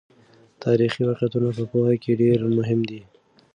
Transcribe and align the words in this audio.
تاریخي 0.63 1.01
واقعیتونه 1.05 1.49
په 1.57 1.63
پوهه 1.71 1.95
کې 2.03 2.19
ډېر 2.21 2.39
مهم 2.57 2.79
دي. 2.89 3.01